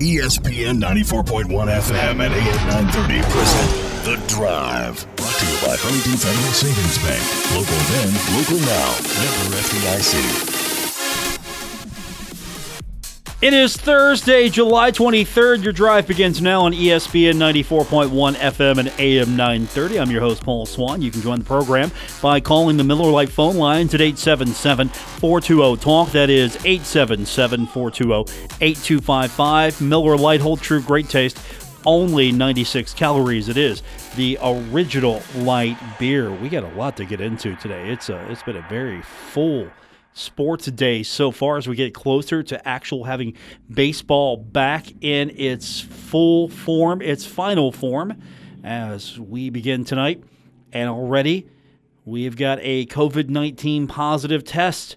[0.00, 5.06] ESPN 94.1 FM and AM 930 present The Drive.
[5.14, 7.22] Brought to you by Huntington Federal Savings Bank.
[7.54, 8.90] Local then, local now.
[9.14, 10.63] Member FDIC.
[13.44, 15.64] It is Thursday, July 23rd.
[15.64, 20.00] Your drive begins now on ESPN 94.1 FM and AM 930.
[20.00, 21.02] I'm your host, Paul Swann.
[21.02, 21.90] You can join the program
[22.22, 26.10] by calling the Miller Lite phone lines at 877 420 TALK.
[26.12, 28.32] That is 877 420
[28.62, 29.80] 8255.
[29.82, 31.38] Miller Lite, hold true, great taste.
[31.84, 33.50] Only 96 calories.
[33.50, 33.82] It is
[34.16, 36.32] the original light beer.
[36.32, 37.90] We got a lot to get into today.
[37.90, 39.68] It's a, it's been a very full
[40.14, 43.34] sports day so far as we get closer to actual having
[43.68, 48.14] baseball back in its full form, its final form,
[48.62, 50.22] as we begin tonight.
[50.72, 51.46] And already
[52.04, 54.96] we've got a COVID 19 positive test.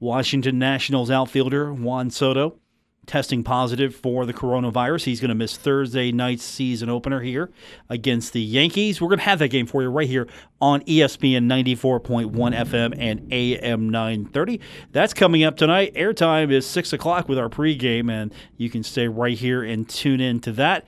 [0.00, 2.60] Washington Nationals outfielder Juan Soto
[3.08, 5.04] testing positive for the coronavirus.
[5.04, 7.50] He's going to miss Thursday night's season opener here
[7.88, 9.00] against the Yankees.
[9.00, 10.28] We're going to have that game for you right here
[10.60, 14.60] on ESPN 94.1 FM and AM 930.
[14.92, 15.94] That's coming up tonight.
[15.94, 20.20] Airtime is 6 o'clock with our pregame, and you can stay right here and tune
[20.20, 20.86] in to that.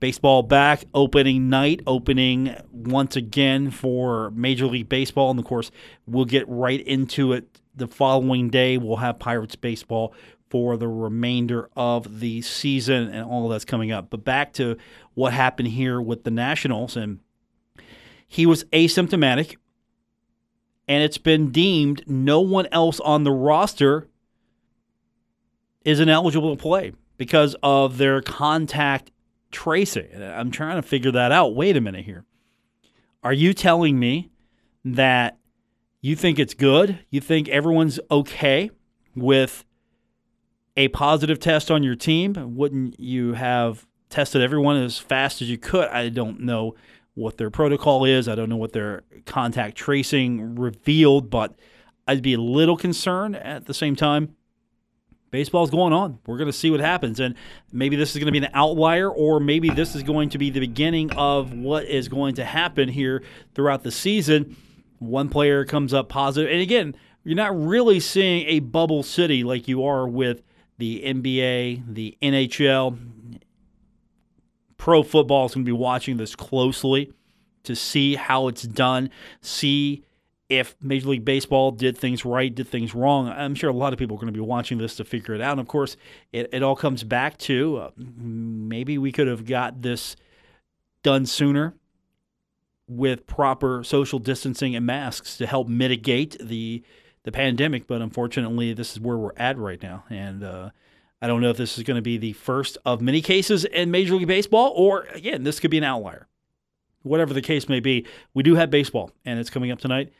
[0.00, 5.30] Baseball back, opening night, opening once again for Major League Baseball.
[5.30, 5.70] And of course,
[6.06, 8.78] we'll get right into it the following day.
[8.78, 10.14] We'll have Pirates Baseball
[10.50, 14.10] for the remainder of the season and all that's coming up.
[14.10, 14.76] But back to
[15.14, 17.20] what happened here with the Nationals, and
[18.26, 19.56] he was asymptomatic,
[20.88, 24.08] and it's been deemed no one else on the roster
[25.84, 29.12] is ineligible to play because of their contact
[29.52, 30.08] tracing.
[30.20, 31.54] I'm trying to figure that out.
[31.54, 32.24] Wait a minute here.
[33.22, 34.30] Are you telling me
[34.84, 35.38] that
[36.00, 36.98] you think it's good?
[37.10, 38.70] You think everyone's okay
[39.14, 39.64] with
[40.80, 42.34] a positive test on your team?
[42.56, 45.88] Wouldn't you have tested everyone as fast as you could?
[45.88, 46.74] I don't know
[47.12, 48.28] what their protocol is.
[48.28, 51.54] I don't know what their contact tracing revealed, but
[52.08, 54.36] I'd be a little concerned at the same time.
[55.30, 56.18] Baseball's going on.
[56.26, 57.20] We're going to see what happens.
[57.20, 57.34] And
[57.70, 60.48] maybe this is going to be an outlier, or maybe this is going to be
[60.48, 63.22] the beginning of what is going to happen here
[63.54, 64.56] throughout the season.
[64.98, 66.50] One player comes up positive.
[66.50, 70.42] And again, you're not really seeing a bubble city like you are with
[70.80, 72.98] the NBA, the NHL.
[74.76, 77.12] Pro football is going to be watching this closely
[77.64, 79.10] to see how it's done,
[79.42, 80.02] see
[80.48, 83.28] if Major League Baseball did things right, did things wrong.
[83.28, 85.42] I'm sure a lot of people are going to be watching this to figure it
[85.42, 85.52] out.
[85.52, 85.98] And of course,
[86.32, 90.16] it, it all comes back to uh, maybe we could have got this
[91.02, 91.74] done sooner
[92.88, 96.82] with proper social distancing and masks to help mitigate the
[97.24, 97.86] the pandemic.
[97.86, 100.70] But unfortunately, this is where we're at right now, and uh,
[101.22, 103.90] I don't know if this is going to be the first of many cases in
[103.90, 106.26] Major League Baseball, or again, this could be an outlier.
[107.02, 110.12] Whatever the case may be, we do have baseball, and it's coming up tonight.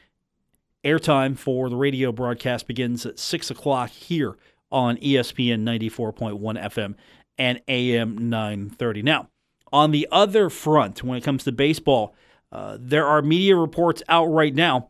[0.85, 4.39] Airtime for the radio broadcast begins at 6 o'clock here
[4.73, 6.95] on ESPN 94.1 FM
[7.37, 9.03] and AM 930.
[9.03, 9.29] Now,
[9.73, 12.15] on the other front, when it comes to baseball,
[12.53, 14.89] uh, there are media reports out right now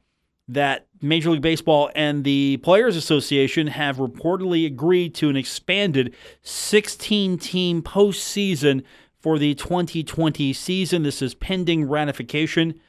[0.48, 7.38] that Major League Baseball and the Players Association have reportedly agreed to an expanded 16
[7.38, 8.83] team postseason
[9.19, 11.03] for the 2020 season.
[11.03, 12.81] This is pending ratification.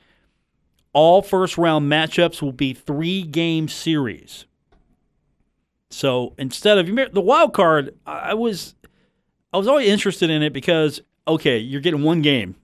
[0.94, 4.46] All first round matchups will be three game series.
[5.90, 8.76] So instead of the wild card, I was
[9.54, 12.56] I was always interested in it because okay, you're getting one game.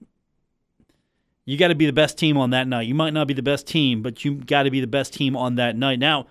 [1.47, 2.88] You got to be the best team on that night.
[2.88, 5.38] You might not be the best team, but you got to be the best team
[5.38, 5.97] on that night.
[5.97, 6.28] Now,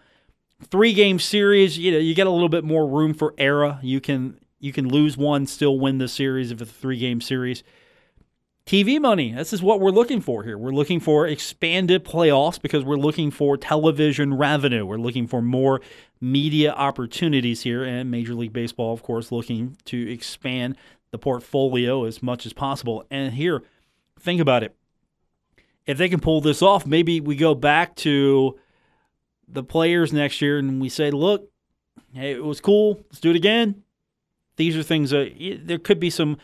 [0.65, 3.79] three game series, you know, you get a little bit more room for error.
[3.83, 7.23] You can you can lose one, still win the series if it's a three game
[7.23, 7.65] series.
[8.67, 9.33] TV money.
[9.33, 10.59] This is what we're looking for here.
[10.59, 14.85] We're looking for expanded playoffs because we're looking for television revenue.
[14.85, 15.81] We're looking for more
[16.21, 17.85] media opportunities here.
[17.85, 20.77] And Major League Baseball, of course, looking to expand
[21.11, 23.07] the portfolio as much as possible.
[23.11, 23.63] And here,
[24.21, 24.77] think about it.
[25.87, 28.59] If they can pull this off, maybe we go back to
[29.49, 31.49] the players next year and we say, look,
[32.13, 32.97] hey, it was cool.
[33.09, 33.83] Let's do it again.
[34.57, 36.39] These are things that there could be some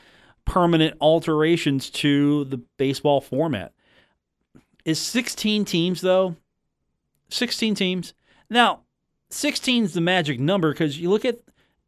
[0.44, 3.72] permanent alterations to the baseball format.
[4.84, 6.36] Is 16 teams, though?
[7.30, 8.14] 16 teams.
[8.50, 8.80] Now,
[9.30, 11.38] 16 is the magic number because you look at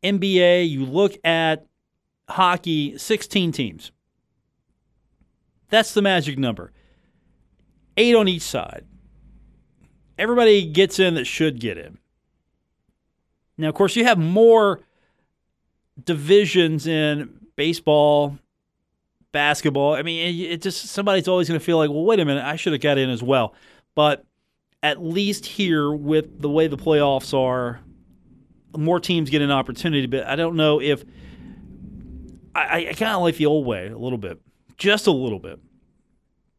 [0.03, 1.67] NBA, you look at
[2.29, 3.93] hockey, 16 teams.
[5.69, 6.73] That's the magic number.
[7.97, 8.85] Eight on each side.
[10.19, 11.99] Everybody gets in that should get in.
[13.57, 14.81] Now, of course, you have more
[16.03, 18.39] divisions in baseball,
[19.33, 19.95] basketball.
[19.95, 22.45] I mean, it, it just somebody's always going to feel like, well, wait a minute,
[22.45, 23.55] I should have got in as well.
[23.95, 24.25] But
[24.83, 27.81] at least here, with the way the playoffs are,
[28.77, 30.07] more teams get an opportunity.
[30.07, 31.05] But I don't know if
[32.55, 34.41] I, I kind of like the old way a little bit,
[34.77, 35.59] just a little bit.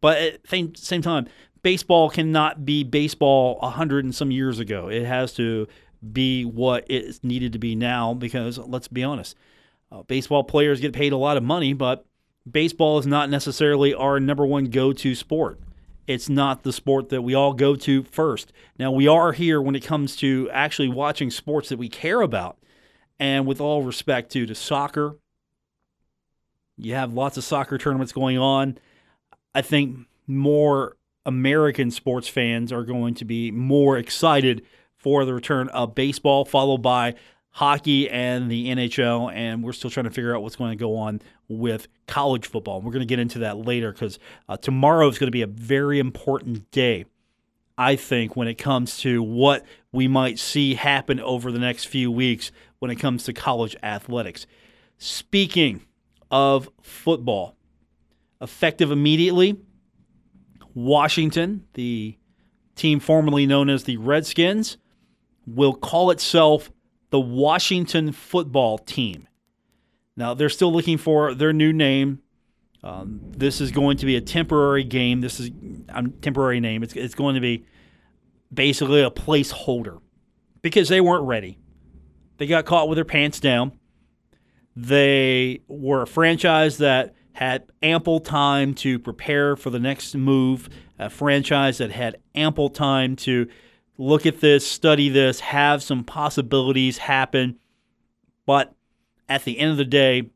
[0.01, 1.27] But at the same, same time,
[1.63, 4.87] baseball cannot be baseball a hundred and some years ago.
[4.87, 5.67] It has to
[6.13, 9.35] be what it's needed to be now because let's be honest,
[9.91, 12.05] uh, baseball players get paid a lot of money, but
[12.49, 15.59] baseball is not necessarily our number one go-to sport.
[16.07, 18.53] It's not the sport that we all go to first.
[18.77, 22.57] Now we are here when it comes to actually watching sports that we care about.
[23.19, 25.17] And with all respect to to soccer,
[26.77, 28.77] you have lots of soccer tournaments going on.
[29.55, 34.63] I think more American sports fans are going to be more excited
[34.97, 37.15] for the return of baseball, followed by
[37.51, 39.33] hockey and the NHL.
[39.33, 42.81] And we're still trying to figure out what's going to go on with college football.
[42.81, 44.19] We're going to get into that later because
[44.49, 47.05] uh, tomorrow is going to be a very important day,
[47.77, 49.63] I think, when it comes to what
[49.93, 54.45] we might see happen over the next few weeks when it comes to college athletics.
[54.97, 55.85] Speaking
[56.29, 57.54] of football,
[58.45, 59.57] effective immediately,
[60.75, 62.15] Washington, the
[62.75, 64.77] team formerly known as the Redskins,
[65.47, 66.71] will call itself
[67.09, 69.27] the Washington football team.
[70.15, 72.19] Now, they're still looking for their new name.
[72.83, 75.21] Um, this is going to be a temporary game.
[75.21, 75.49] This is
[75.89, 76.83] a temporary name.
[76.83, 77.65] It's, it's going to be
[78.53, 79.99] basically a placeholder
[80.61, 81.57] because they weren't ready.
[82.37, 83.79] They got caught with their pants down.
[84.75, 91.09] They were a franchise that had ample time to prepare for the next move, a
[91.09, 93.47] franchise that had ample time to
[93.97, 97.59] look at this, study this, have some possibilities happen.
[98.45, 98.73] But
[99.27, 100.29] at the end of the day,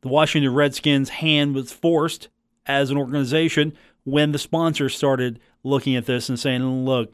[0.00, 2.28] the Washington Redskins' hand was forced
[2.64, 3.74] as an organization
[4.04, 7.12] when the sponsors started looking at this and saying, "Look,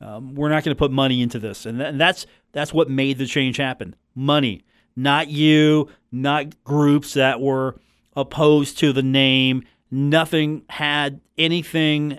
[0.00, 2.90] um, we're not going to put money into this," and, th- and that's that's what
[2.90, 3.94] made the change happen.
[4.12, 4.64] Money,
[4.96, 7.78] not you, not groups that were
[8.16, 9.62] opposed to the name.
[9.90, 12.18] Nothing had anything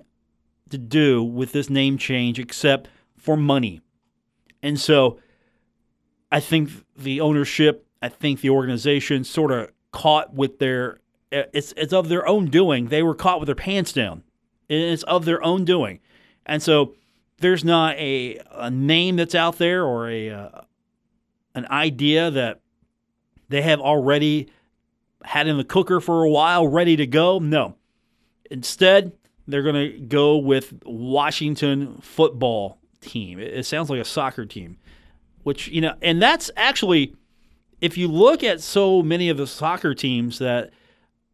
[0.69, 2.87] to do with this name change except
[3.17, 3.81] for money.
[4.61, 5.19] And so
[6.31, 10.99] I think the ownership, I think the organization sort of caught with their
[11.31, 12.87] it's it's of their own doing.
[12.87, 14.23] They were caught with their pants down.
[14.69, 15.99] It's of their own doing.
[16.45, 16.95] And so
[17.39, 20.61] there's not a, a name that's out there or a uh,
[21.55, 22.61] an idea that
[23.49, 24.49] they have already
[25.23, 27.39] had in the cooker for a while, ready to go.
[27.39, 27.75] No.
[28.49, 29.11] Instead,
[29.47, 33.39] they're going to go with Washington football team.
[33.39, 34.77] It, sounds like a soccer team,
[35.43, 37.15] which, you know, and that's actually,
[37.81, 40.71] if you look at so many of the soccer teams that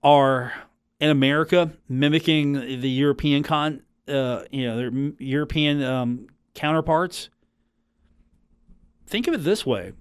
[0.03, 0.53] are
[0.99, 7.29] in America mimicking the European con, uh, you know, their European um, counterparts,
[9.07, 9.93] think of it this way.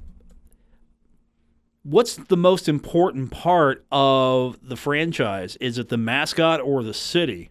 [1.85, 5.57] What's the most important part of the franchise?
[5.57, 7.51] Is it the mascot or the city?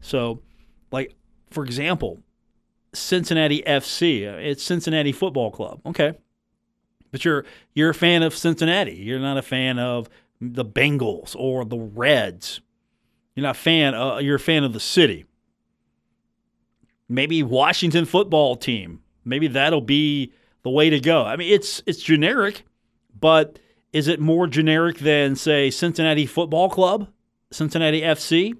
[0.00, 0.42] So,
[0.90, 1.14] like
[1.50, 2.18] for example,
[2.92, 5.80] Cincinnati FC, it's Cincinnati Football Club.
[5.86, 6.14] Okay.
[7.12, 7.44] But you're
[7.74, 8.94] you're a fan of Cincinnati.
[8.94, 10.08] You're not a fan of
[10.40, 12.60] the Bengals or the Reds.
[13.34, 15.24] You're not a fan uh, you're a fan of the city.
[17.08, 19.02] Maybe Washington football team.
[19.24, 21.24] Maybe that'll be the way to go.
[21.24, 22.64] I mean, it's it's generic,
[23.18, 23.58] but
[23.92, 27.08] is it more generic than say Cincinnati Football Club,
[27.50, 28.54] Cincinnati FC?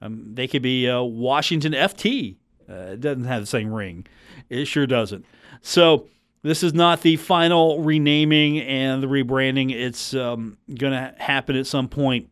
[0.00, 2.36] Um, they could be uh, Washington FT.
[2.68, 4.06] Uh, it doesn't have the same ring.
[4.48, 5.24] It sure doesn't.
[5.60, 6.08] So
[6.42, 9.72] this is not the final renaming and the rebranding.
[9.72, 12.30] It's um, going to happen at some point.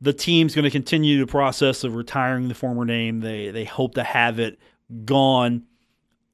[0.00, 3.20] The team's going to continue the process of retiring the former name.
[3.20, 4.58] They they hope to have it
[5.04, 5.64] gone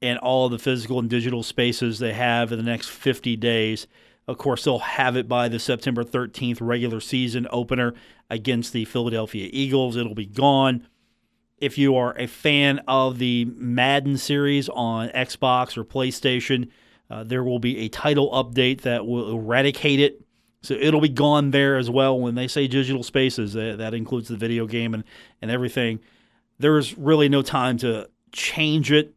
[0.05, 3.87] in all the physical and digital spaces they have in the next 50 days.
[4.27, 7.95] Of course, they'll have it by the September 13th regular season opener
[8.29, 9.95] against the Philadelphia Eagles.
[9.95, 10.87] It'll be gone.
[11.57, 16.69] If you are a fan of the Madden series on Xbox or PlayStation,
[17.09, 20.21] uh, there will be a title update that will eradicate it.
[20.61, 22.19] So it'll be gone there as well.
[22.19, 25.03] When they say digital spaces, that, that includes the video game and,
[25.41, 25.99] and everything.
[26.59, 29.14] There's really no time to change it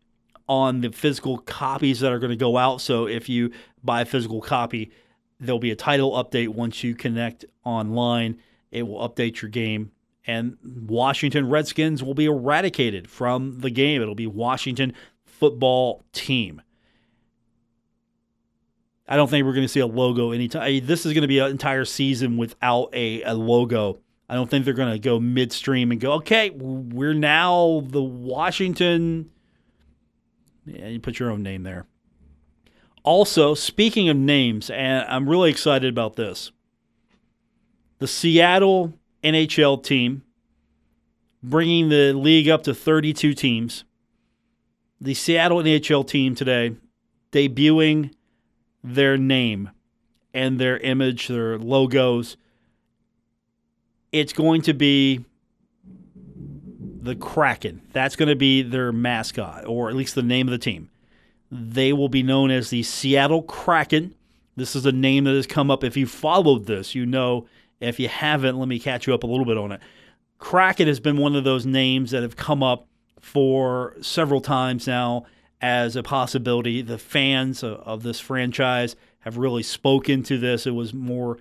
[0.48, 2.80] on the physical copies that are going to go out.
[2.80, 3.52] So if you
[3.84, 4.90] buy a physical copy,
[5.38, 8.38] there'll be a title update once you connect online.
[8.70, 9.92] It will update your game,
[10.26, 14.02] and Washington Redskins will be eradicated from the game.
[14.02, 14.92] It'll be Washington
[15.24, 16.60] football team.
[19.06, 20.84] I don't think we're going to see a logo anytime.
[20.84, 24.00] This is going to be an entire season without a, a logo.
[24.28, 29.30] I don't think they're going to go midstream and go, okay, we're now the Washington.
[30.68, 31.86] Yeah, you put your own name there.
[33.02, 36.52] Also, speaking of names, and I'm really excited about this
[37.98, 38.92] the Seattle
[39.24, 40.22] NHL team
[41.42, 43.84] bringing the league up to 32 teams.
[45.00, 46.76] The Seattle NHL team today
[47.32, 48.12] debuting
[48.82, 49.70] their name
[50.34, 52.36] and their image, their logos.
[54.12, 55.24] It's going to be
[57.02, 57.82] the Kraken.
[57.92, 60.90] That's going to be their mascot, or at least the name of the team.
[61.50, 64.14] They will be known as the Seattle Kraken.
[64.56, 65.84] This is a name that has come up.
[65.84, 67.46] If you followed this, you know.
[67.80, 69.80] If you haven't, let me catch you up a little bit on it.
[70.38, 72.86] Kraken has been one of those names that have come up
[73.20, 75.26] for several times now
[75.60, 76.82] as a possibility.
[76.82, 80.66] The fans of, this franchise have really spoken to this.
[80.66, 81.38] It was more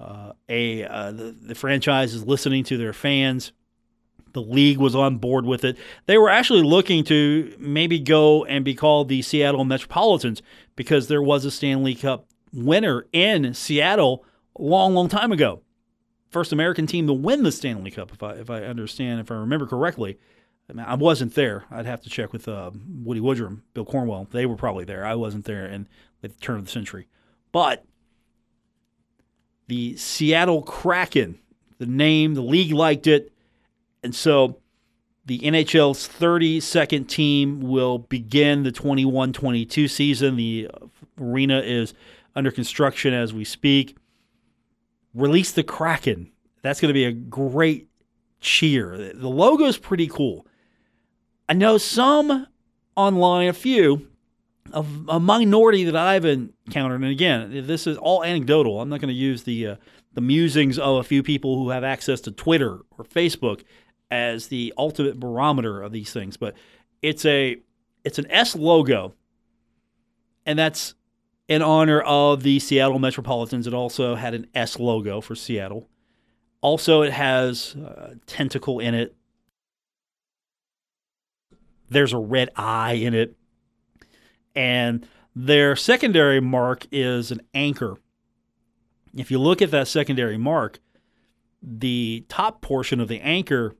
[0.00, 3.52] uh, a uh, the, the franchise is listening to their fans.
[4.34, 5.78] The league was on board with it.
[6.06, 10.42] They were actually looking to maybe go and be called the Seattle Metropolitans
[10.76, 14.24] because there was a Stanley Cup winner in Seattle
[14.58, 15.62] a long, long time ago.
[16.30, 19.36] First American team to win the Stanley Cup, if I if I understand, if I
[19.36, 20.18] remember correctly.
[20.78, 21.64] I, wasn't there.
[21.70, 22.70] I'd have to check with uh,
[23.02, 24.28] Woody Woodrum, Bill Cornwell.
[24.30, 25.04] They were probably there.
[25.04, 25.86] I wasn't there in
[26.22, 27.06] the turn of the century.
[27.52, 27.84] But
[29.68, 31.38] the Seattle Kraken,
[31.78, 33.33] the name, the league liked it.
[34.04, 34.58] And so
[35.24, 40.36] the NHL's 32nd team will begin the 21 22 season.
[40.36, 40.68] The
[41.20, 41.94] arena is
[42.36, 43.96] under construction as we speak.
[45.14, 46.30] Release the Kraken.
[46.62, 47.88] That's going to be a great
[48.40, 49.12] cheer.
[49.14, 50.46] The logo is pretty cool.
[51.48, 52.46] I know some
[52.96, 54.08] online, a few,
[54.72, 58.80] of a minority that I've encountered, and again, this is all anecdotal.
[58.80, 59.76] I'm not going to use the uh,
[60.14, 63.62] the musings of a few people who have access to Twitter or Facebook
[64.14, 66.54] as the ultimate barometer of these things, but
[67.02, 67.58] it's a
[68.04, 69.14] it's an S logo,
[70.46, 70.94] and that's
[71.48, 73.66] in honor of the Seattle Metropolitans.
[73.66, 75.88] It also had an S logo for Seattle.
[76.60, 79.14] Also, it has a tentacle in it
[81.94, 83.36] there's a red eye in it.
[84.54, 87.96] And their secondary mark is an anchor.
[89.16, 90.80] If you look at that secondary mark,
[91.62, 93.74] the top portion of the anchor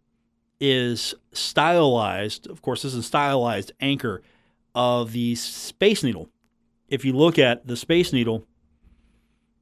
[0.60, 2.48] is stylized.
[2.48, 4.22] Of course, this is a stylized anchor
[4.74, 6.28] of the Space Needle.
[6.88, 8.46] If you look at the Space Needle,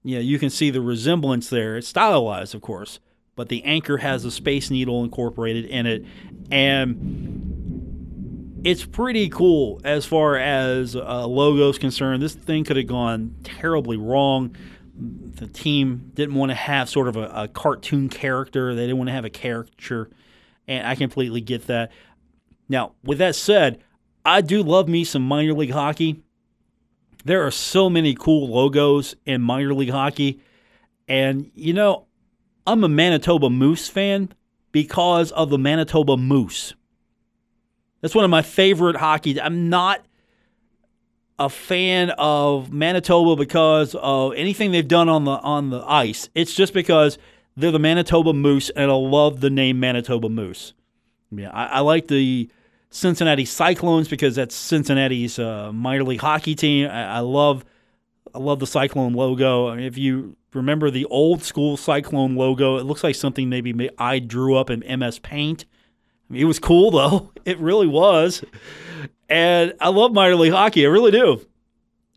[0.02, 1.76] yeah, you can see the resemblance there.
[1.76, 2.98] It's stylized, of course,
[3.36, 6.04] but the anchor has a Space Needle incorporated in it.
[6.50, 12.22] And it's pretty cool as far as uh, logos concerned.
[12.22, 14.56] This thing could have gone terribly wrong.
[14.94, 18.74] The team didn't want to have sort of a, a cartoon character.
[18.74, 20.10] They didn't want to have a caricature,
[20.68, 21.90] and I completely get that.
[22.68, 23.82] Now, with that said,
[24.24, 26.22] I do love me some minor league hockey.
[27.24, 30.40] There are so many cool logos in minor league hockey,
[31.08, 32.06] and you know,
[32.66, 34.32] I'm a Manitoba Moose fan
[34.72, 36.74] because of the Manitoba Moose.
[38.00, 39.40] That's one of my favorite hockey.
[39.40, 40.04] I'm not
[41.38, 46.28] a fan of Manitoba because of anything they've done on the on the ice.
[46.34, 47.18] It's just because
[47.56, 50.72] they're the Manitoba Moose, and I love the name Manitoba Moose.
[51.30, 52.50] Yeah, I, I like the
[52.90, 56.88] Cincinnati Cyclones because that's Cincinnati's uh, minor league hockey team.
[56.88, 57.64] I, I, love
[58.34, 59.68] I love the Cyclone logo.
[59.68, 63.88] I mean, if you remember the old school Cyclone logo, it looks like something maybe
[63.98, 65.64] I drew up in MS Paint.
[66.28, 67.30] I mean, It was cool though.
[67.44, 68.44] It really was.
[69.28, 70.86] And I love minor league hockey.
[70.86, 71.44] I really do.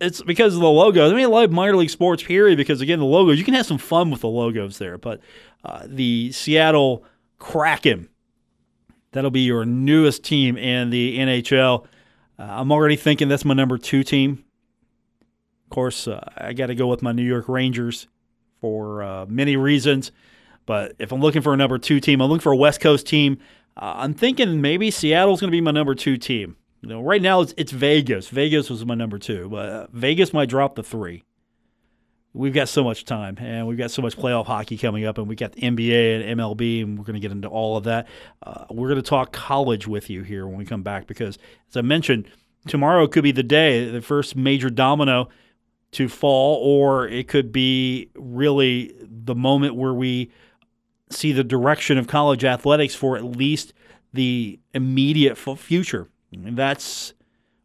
[0.00, 1.10] It's because of the logo.
[1.10, 3.66] I mean, I love minor league sports, period, because again, the logos, you can have
[3.66, 4.98] some fun with the logos there.
[4.98, 5.20] But
[5.64, 7.04] uh, the Seattle
[7.38, 8.08] Kraken,
[9.12, 11.86] that'll be your newest team in the NHL.
[12.38, 14.44] Uh, I'm already thinking that's my number two team.
[15.64, 18.06] Of course, uh, I got to go with my New York Rangers
[18.60, 20.12] for uh, many reasons.
[20.66, 23.06] But if I'm looking for a number two team, I'm looking for a West Coast
[23.06, 23.38] team.
[23.76, 26.56] Uh, I'm thinking maybe Seattle's going to be my number two team.
[26.80, 28.28] You know, right now it's, it's Vegas.
[28.28, 31.24] Vegas was my number two, but uh, Vegas might drop the three.
[32.32, 35.26] We've got so much time, and we've got so much playoff hockey coming up, and
[35.26, 38.06] we got the NBA and MLB, and we're going to get into all of that.
[38.42, 41.38] Uh, we're going to talk college with you here when we come back because,
[41.70, 42.28] as I mentioned,
[42.68, 45.30] tomorrow could be the day, the first major domino
[45.92, 50.30] to fall, or it could be really the moment where we
[51.08, 53.72] see the direction of college athletics for at least
[54.12, 56.10] the immediate future.
[56.32, 57.14] And that's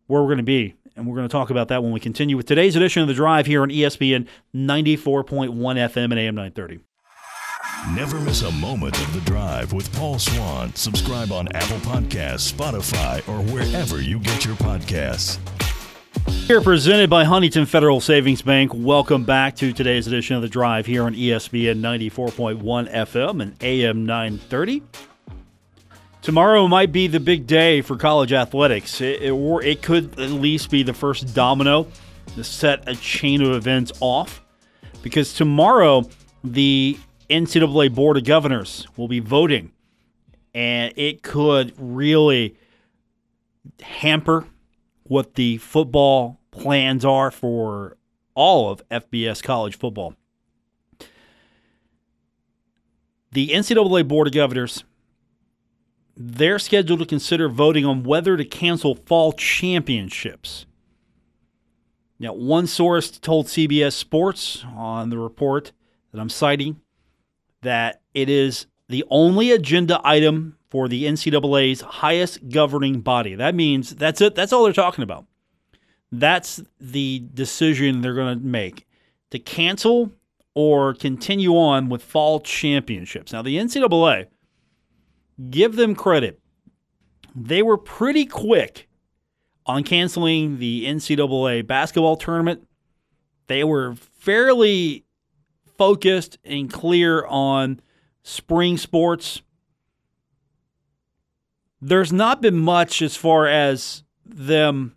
[0.07, 2.37] where we're going to be And we're going to talk about that when we continue
[2.37, 6.79] with today's edition of The Drive here on ESPN 94.1 FM and AM 930.
[7.95, 10.75] Never miss a moment of The Drive with Paul Swann.
[10.75, 15.39] Subscribe on Apple Podcasts, Spotify, or wherever you get your podcasts.
[16.27, 18.71] Here presented by Huntington Federal Savings Bank.
[18.75, 24.05] Welcome back to today's edition of The Drive here on ESPN 94.1 FM and AM
[24.05, 24.83] 930.
[26.21, 30.29] Tomorrow might be the big day for college athletics, it, it, or it could at
[30.29, 31.87] least be the first domino
[32.35, 34.43] to set a chain of events off.
[35.01, 36.07] Because tomorrow,
[36.43, 39.71] the NCAA Board of Governors will be voting,
[40.53, 42.55] and it could really
[43.81, 44.45] hamper
[45.03, 47.97] what the football plans are for
[48.35, 50.13] all of FBS college football.
[53.31, 54.83] The NCAA Board of Governors
[56.15, 60.65] they're scheduled to consider voting on whether to cancel fall championships.
[62.19, 65.71] Now, one source told CBS Sports on the report
[66.11, 66.79] that I'm citing
[67.61, 73.35] that it is the only agenda item for the NCAA's highest governing body.
[73.35, 74.35] That means that's it.
[74.35, 75.25] That's all they're talking about.
[76.11, 78.85] That's the decision they're going to make
[79.31, 80.11] to cancel
[80.53, 83.33] or continue on with fall championships.
[83.33, 84.27] Now, the NCAA
[85.49, 86.39] give them credit.
[87.35, 88.87] They were pretty quick
[89.65, 92.67] on canceling the NCAA basketball tournament.
[93.47, 95.05] They were fairly
[95.77, 97.79] focused and clear on
[98.23, 99.41] spring sports.
[101.81, 104.95] There's not been much as far as them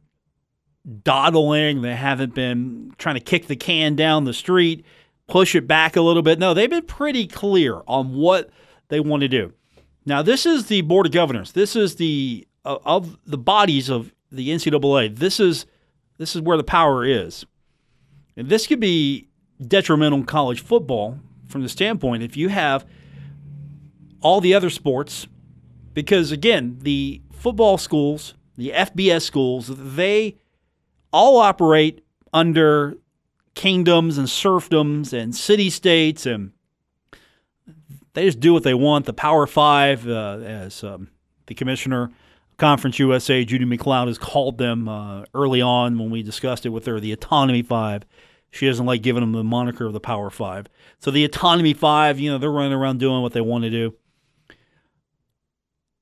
[1.02, 1.82] dawdling.
[1.82, 4.84] They haven't been trying to kick the can down the street,
[5.26, 6.38] push it back a little bit.
[6.38, 8.50] No, they've been pretty clear on what
[8.88, 9.52] they want to do.
[10.06, 11.52] Now, this is the Board of Governors.
[11.52, 15.16] This is the uh, of the bodies of the NCAA.
[15.16, 15.66] This is
[16.18, 17.44] this is where the power is.
[18.36, 19.28] And this could be
[19.60, 22.86] detrimental in college football from the standpoint if you have
[24.20, 25.26] all the other sports,
[25.92, 30.36] because again, the football schools, the FBS schools, they
[31.12, 32.96] all operate under
[33.54, 36.52] kingdoms and serfdoms and city states and
[38.14, 39.06] they just do what they want.
[39.06, 41.10] The Power Five, uh, as um,
[41.46, 42.10] the commissioner,
[42.56, 46.86] Conference USA, Judy MacLeod, has called them uh, early on when we discussed it with
[46.86, 48.04] her, the Autonomy Five.
[48.50, 50.66] She doesn't like giving them the moniker of the Power Five.
[51.00, 53.94] So the Autonomy Five, you know, they're running around doing what they want to do.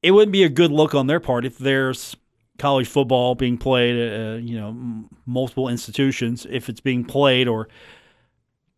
[0.03, 2.17] It wouldn't be a good look on their part if there's
[2.59, 7.69] college football being played at, uh, you know, multiple institutions, if it's being played or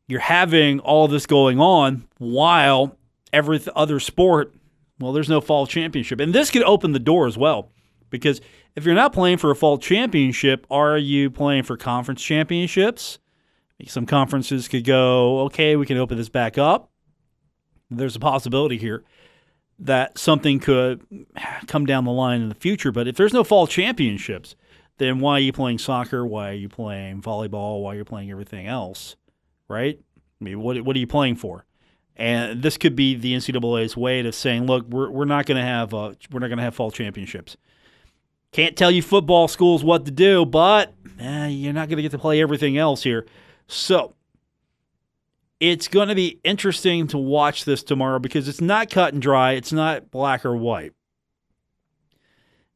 [0.07, 2.97] you're having all this going on while
[3.35, 4.55] every other sport,
[5.01, 6.21] well, there's no fall championship.
[6.21, 7.71] And this could open the door as well
[8.11, 8.41] because
[8.77, 13.19] if you're not playing for a fall championship, are you playing for conference championships?
[13.87, 16.91] Some conferences could go, okay, we can open this back up.
[17.91, 19.05] There's a possibility here
[19.81, 21.05] that something could
[21.67, 22.93] come down the line in the future.
[22.93, 24.55] But if there's no fall championships,
[24.99, 26.25] then why are you playing soccer?
[26.25, 27.83] Why are you playing volleyball?
[27.83, 29.17] Why are you playing everything else?
[29.69, 29.99] Right?
[30.41, 31.67] I mean, what, what are you playing for?
[32.17, 35.67] And this could be the NCAA's way of saying, look, we're, we're not going to
[35.67, 37.57] have uh, we're not going to have fall championships.
[38.53, 42.13] Can't tell you football schools what to do, but eh, you're not going to get
[42.13, 43.27] to play everything else here.
[43.67, 44.15] So
[45.59, 49.53] it's going to be interesting to watch this tomorrow because it's not cut and dry.
[49.53, 50.93] It's not black or white.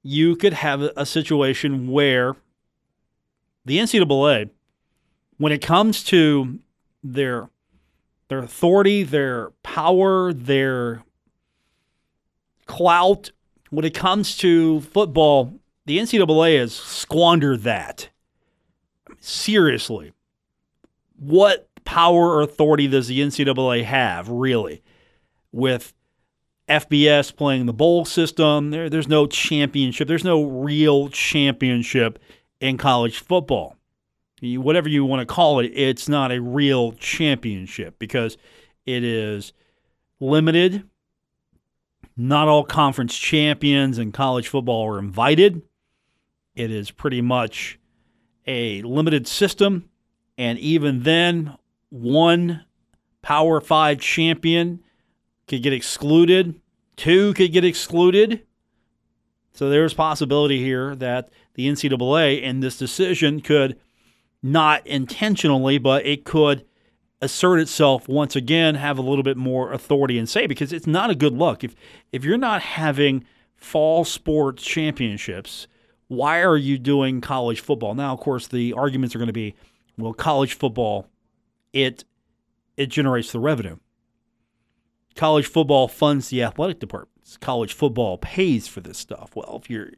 [0.03, 2.35] You could have a situation where
[3.65, 4.51] the NCAA,
[5.37, 6.59] when it comes to
[7.05, 7.51] their
[8.29, 11.03] their authority, their power, their
[12.67, 13.33] clout.
[13.71, 18.11] When it comes to football, the NCAA has squandered that.
[19.21, 20.13] Seriously.
[21.19, 24.83] What power or authority does the NCAA have, really?
[25.51, 25.95] With
[26.69, 30.07] FBS playing the bowl system, there, there's no championship.
[30.07, 32.19] There's no real championship
[32.61, 33.78] in college football
[34.43, 38.37] whatever you want to call it, it's not a real championship because
[38.87, 39.53] it is
[40.21, 40.85] limited.
[42.17, 45.63] Not all conference champions in college football are invited.
[46.57, 47.79] It is pretty much
[48.47, 49.89] a limited system.
[50.37, 51.57] And even then,
[51.91, 52.65] one
[53.23, 54.81] Power Five champion
[55.47, 56.61] could get excluded,
[56.97, 58.45] two could get excluded.
[59.53, 63.79] So there's possibility here that the NCAA in this decision could
[64.43, 66.65] not intentionally, but it could
[67.21, 71.11] assert itself once again, have a little bit more authority and say because it's not
[71.11, 71.75] a good look if
[72.13, 73.25] if you're not having
[73.57, 75.67] fall sports championships
[76.09, 77.95] why are you doing college football?
[77.95, 79.55] Now, of course, the arguments are going to be,
[79.97, 81.07] well, college football,
[81.73, 82.05] it
[82.77, 83.77] it generates the revenue.
[85.15, 87.37] College football funds the athletic departments.
[87.37, 89.33] College football pays for this stuff.
[89.35, 89.91] Well, if you're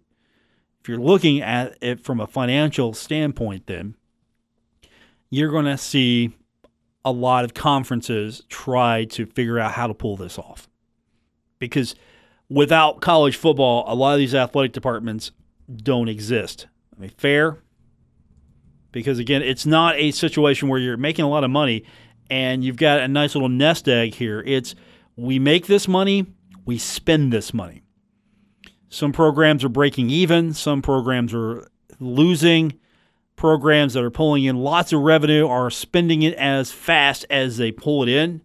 [0.80, 3.94] if you're looking at it from a financial standpoint, then
[5.30, 6.36] you're going to see
[7.04, 10.68] a lot of conferences try to figure out how to pull this off.
[11.58, 11.94] Because
[12.48, 15.30] without college football, a lot of these athletic departments
[15.74, 16.66] don't exist.
[16.96, 17.58] I mean, fair?
[18.92, 21.84] Because again, it's not a situation where you're making a lot of money
[22.28, 24.42] and you've got a nice little nest egg here.
[24.46, 24.74] It's
[25.16, 26.26] we make this money,
[26.64, 27.82] we spend this money.
[28.88, 31.68] Some programs are breaking even, some programs are
[32.00, 32.78] losing.
[33.40, 37.72] Programs that are pulling in lots of revenue are spending it as fast as they
[37.72, 38.42] pull it in.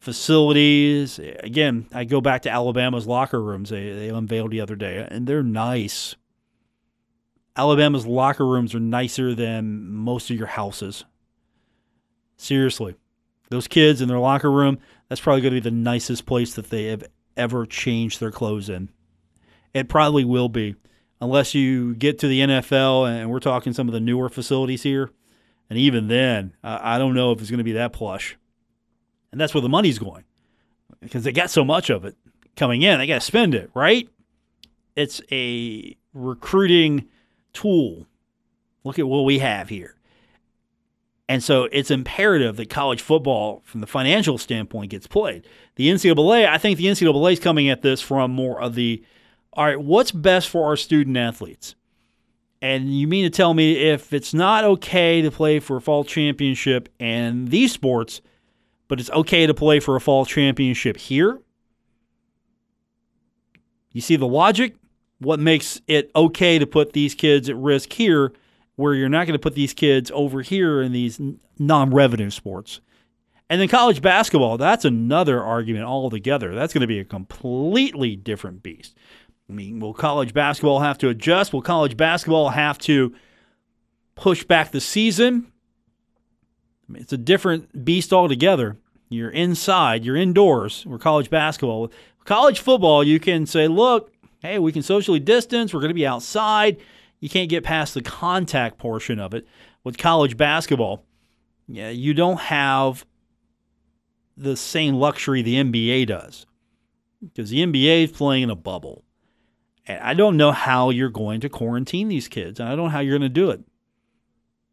[0.00, 5.06] Facilities, again, I go back to Alabama's locker rooms they, they unveiled the other day,
[5.08, 6.16] and they're nice.
[7.54, 11.04] Alabama's locker rooms are nicer than most of your houses.
[12.36, 12.96] Seriously.
[13.50, 16.70] Those kids in their locker room, that's probably going to be the nicest place that
[16.70, 17.04] they have
[17.36, 18.88] ever changed their clothes in.
[19.72, 20.74] It probably will be,
[21.20, 25.10] unless you get to the NFL and we're talking some of the newer facilities here.
[25.70, 28.36] And even then, I don't know if it's going to be that plush.
[29.32, 30.24] And that's where the money's going
[31.00, 32.16] because they got so much of it
[32.56, 32.98] coming in.
[32.98, 34.08] They got to spend it, right?
[34.94, 37.08] It's a recruiting
[37.52, 38.06] tool.
[38.84, 39.96] Look at what we have here.
[41.28, 45.46] And so it's imperative that college football, from the financial standpoint, gets played.
[45.76, 49.02] The NCAA, I think the NCAA is coming at this from more of the
[49.56, 51.74] all right, what's best for our student athletes?
[52.60, 56.04] And you mean to tell me if it's not okay to play for a fall
[56.04, 58.20] championship and these sports,
[58.88, 61.40] but it's okay to play for a fall championship here?
[63.92, 64.76] You see the logic?
[65.18, 68.32] What makes it okay to put these kids at risk here
[68.76, 71.20] where you're not going to put these kids over here in these
[71.58, 72.80] non revenue sports.
[73.50, 76.54] And then college basketball, that's another argument altogether.
[76.54, 78.96] That's going to be a completely different beast.
[79.48, 81.52] I mean, will college basketball have to adjust?
[81.52, 83.14] Will college basketball have to
[84.14, 85.52] push back the season?
[86.88, 88.76] I mean, it's a different beast altogether.
[89.10, 90.84] You're inside, you're indoors.
[90.86, 91.90] We're college basketball.
[92.24, 95.74] College football, you can say, look, hey, we can socially distance.
[95.74, 96.78] We're going to be outside
[97.24, 99.46] you can't get past the contact portion of it.
[99.82, 101.06] With college basketball,
[101.66, 103.06] yeah, you don't have
[104.36, 106.44] the same luxury the NBA does
[107.22, 109.03] because the NBA is playing in a bubble.
[109.86, 112.90] And I don't know how you're going to quarantine these kids, and I don't know
[112.90, 113.60] how you're going to do it.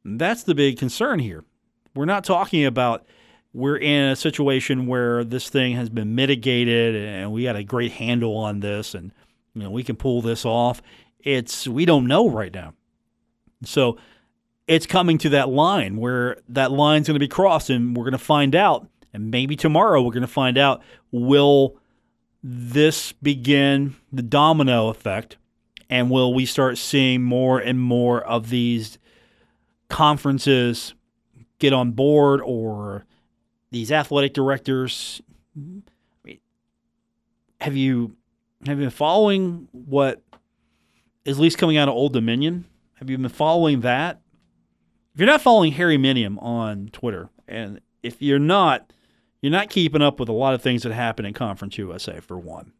[0.03, 1.43] And that's the big concern here.
[1.95, 3.05] We're not talking about
[3.53, 7.91] we're in a situation where this thing has been mitigated and we got a great
[7.91, 9.11] handle on this and
[9.53, 10.81] you know we can pull this off
[11.23, 12.73] it's we don't know right now.
[13.63, 13.97] So
[14.67, 18.13] it's coming to that line where that line's going to be crossed, and we're going
[18.13, 18.87] to find out.
[19.13, 21.77] And maybe tomorrow we're going to find out will
[22.43, 25.37] this begin the domino effect,
[25.89, 28.97] and will we start seeing more and more of these
[29.89, 30.93] conferences
[31.59, 33.05] get on board, or
[33.71, 35.21] these athletic directors?
[37.59, 38.15] Have you
[38.65, 40.21] have you been following what
[41.25, 42.65] is at least coming out of Old Dominion.
[42.95, 44.21] Have you been following that?
[45.13, 48.93] If you're not following Harry Minium on Twitter, and if you're not,
[49.41, 52.37] you're not keeping up with a lot of things that happen in Conference USA, for
[52.37, 52.73] one.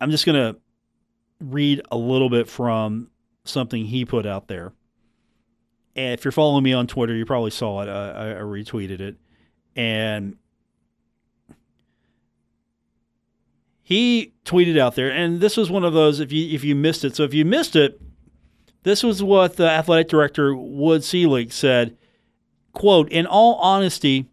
[0.00, 0.58] I'm just going to
[1.40, 3.10] read a little bit from
[3.44, 4.72] something he put out there.
[5.94, 7.88] And if you're following me on Twitter, you probably saw it.
[7.88, 9.16] I, I retweeted it.
[9.76, 10.36] And
[13.82, 17.04] he tweeted out there, and this was one of those if you if you missed
[17.04, 17.14] it.
[17.14, 18.00] So if you missed it,
[18.82, 21.96] this was what the athletic director Wood Selig said.
[22.72, 24.26] Quote, in all honesty,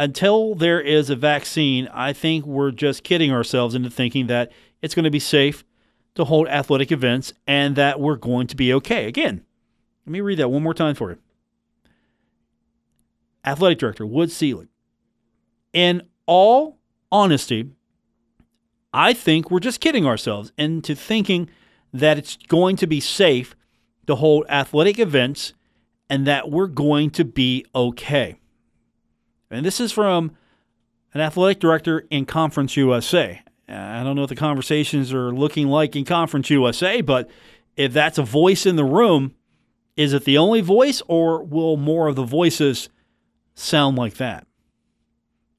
[0.00, 4.94] until there is a vaccine, I think we're just kidding ourselves into thinking that it's
[4.94, 5.62] going to be safe
[6.14, 9.06] to hold athletic events and that we're going to be okay.
[9.06, 9.44] Again,
[10.06, 11.18] let me read that one more time for you.
[13.44, 14.68] Athletic Director Wood Selig.
[15.74, 16.78] In all
[17.12, 17.68] honesty,
[18.94, 21.50] I think we're just kidding ourselves into thinking
[21.92, 23.54] that it's going to be safe
[24.06, 25.52] to hold athletic events
[26.08, 28.39] and that we're going to be okay.
[29.50, 30.36] And this is from
[31.12, 33.42] an athletic director in Conference USA.
[33.68, 37.28] Uh, I don't know what the conversations are looking like in Conference USA, but
[37.76, 39.34] if that's a voice in the room,
[39.96, 42.88] is it the only voice or will more of the voices
[43.54, 44.46] sound like that?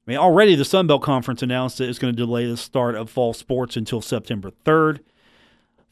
[0.06, 2.96] I mean, already the Sun Belt Conference announced that it's going to delay the start
[2.96, 5.00] of fall sports until September 3rd.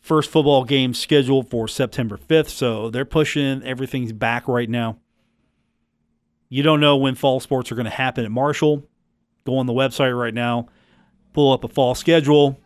[0.01, 4.99] First football game scheduled for September 5th, so they're pushing everything's back right now.
[6.51, 8.85] You don't know when fall sports are going to happen at Marshall.
[9.47, 10.67] Go on the website right now,
[11.33, 12.61] pull up a fall schedule.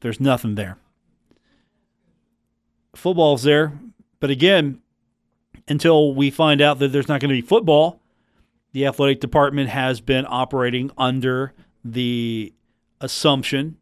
[0.00, 0.78] There's nothing there.
[2.96, 3.78] Football's there,
[4.20, 4.80] but again,
[5.68, 8.00] until we find out that there's not going to be football,
[8.72, 11.52] the athletic department has been operating under
[11.84, 12.52] the
[13.00, 13.76] assumption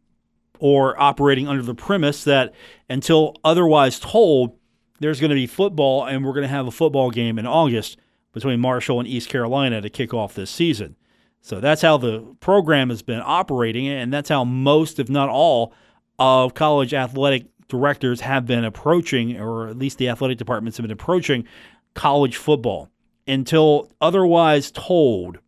[0.59, 2.53] or operating under the premise that
[2.89, 4.57] until otherwise told,
[4.99, 7.97] there's going to be football and we're going to have a football game in August
[8.33, 10.95] between Marshall and East Carolina to kick off this season.
[11.41, 15.73] So that's how the program has been operating, and that's how most, if not all,
[16.19, 20.91] of college athletic directors have been approaching, or at least the athletic departments have been
[20.91, 21.45] approaching
[21.93, 22.89] college football
[23.27, 25.39] until otherwise told.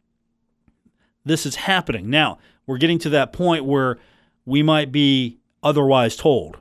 [1.24, 2.10] This is happening.
[2.10, 3.98] Now, we're getting to that point where
[4.46, 6.58] we might be otherwise told.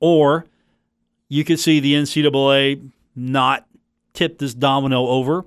[0.00, 0.46] Or
[1.28, 3.66] you could see the NCAA not
[4.12, 5.44] tip this domino over,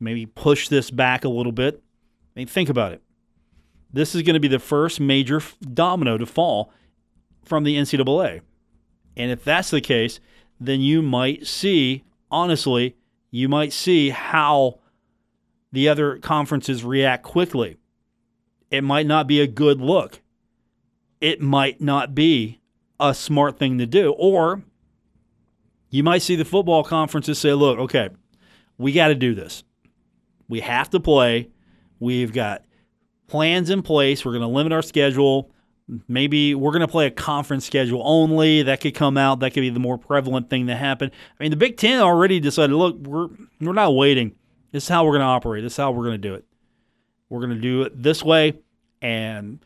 [0.00, 1.82] maybe push this back a little bit.
[2.36, 3.02] I mean, think about it.
[3.92, 5.40] This is going to be the first major
[5.72, 6.72] domino to fall
[7.44, 8.40] from the NCAA.
[9.16, 10.18] And if that's the case,
[10.58, 12.96] then you might see, honestly,
[13.30, 14.80] you might see how
[15.72, 17.76] the other conferences react quickly.
[18.70, 20.20] It might not be a good look.
[21.20, 22.60] It might not be
[22.98, 24.12] a smart thing to do.
[24.12, 24.62] Or
[25.94, 28.08] you might see the football conferences say, look, okay,
[28.78, 29.62] we got to do this.
[30.48, 31.50] We have to play.
[32.00, 32.64] We've got
[33.28, 34.24] plans in place.
[34.24, 35.52] We're going to limit our schedule.
[36.08, 38.64] Maybe we're going to play a conference schedule only.
[38.64, 39.38] That could come out.
[39.38, 41.12] That could be the more prevalent thing to happen.
[41.38, 42.74] I mean, the Big Ten already decided.
[42.74, 43.28] Look, we're
[43.60, 44.34] we're not waiting.
[44.72, 45.62] This is how we're going to operate.
[45.62, 46.44] This is how we're going to do it.
[47.28, 48.58] We're going to do it this way,
[49.00, 49.64] and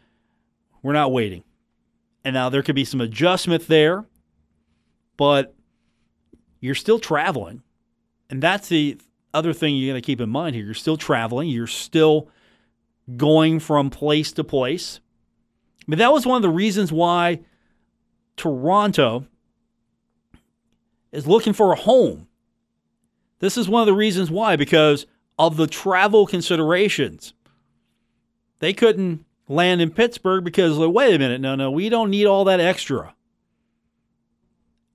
[0.83, 1.43] we're not waiting.
[2.23, 4.05] And now there could be some adjustment there,
[5.17, 5.55] but
[6.61, 7.62] you're still traveling,
[8.31, 8.99] and that's the
[9.35, 10.64] other thing you got to keep in mind here.
[10.64, 11.49] You're still traveling.
[11.49, 12.29] You're still
[13.16, 15.01] going from place to place
[15.88, 17.40] but that was one of the reasons why
[18.37, 19.27] Toronto
[21.11, 22.29] is looking for a home.
[23.38, 25.07] This is one of the reasons why, because
[25.38, 27.33] of the travel considerations.
[28.59, 32.44] They couldn't land in Pittsburgh because, wait a minute, no, no, we don't need all
[32.44, 33.14] that extra.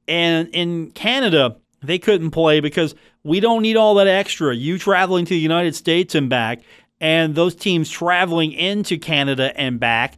[0.08, 4.56] And in Canada, they couldn't play because we don't need all that extra.
[4.56, 6.62] You traveling to the United States and back,
[7.00, 10.18] and those teams traveling into Canada and back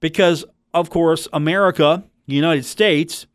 [0.00, 3.26] because, of course, America, United States,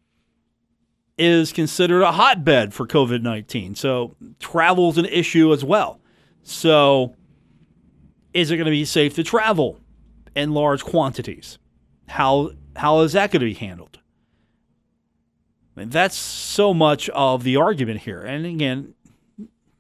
[1.18, 3.76] is considered a hotbed for COVID 19.
[3.76, 6.00] So travel is an issue as well.
[6.44, 7.16] So,
[8.34, 9.80] is it going to be safe to travel
[10.36, 11.58] in large quantities?
[12.08, 14.00] How, how is that going to be handled?
[15.76, 18.22] I mean, that's so much of the argument here.
[18.22, 18.94] And again,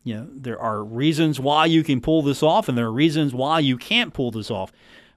[0.03, 3.33] you know, there are reasons why you can pull this off, and there are reasons
[3.33, 4.71] why you can't pull this off.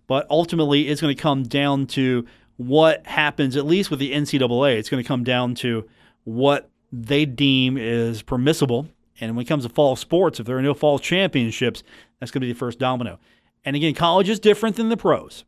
[0.07, 4.79] But ultimately, it's going to come down to what happens, at least with the NCAA.
[4.79, 5.89] It's going to come down to
[6.25, 8.89] what they deem is permissible.
[9.21, 11.83] And when it comes to fall sports, if there are no fall championships,
[12.21, 13.19] that's going to be the first domino.
[13.65, 15.45] And again, college is different than the pros.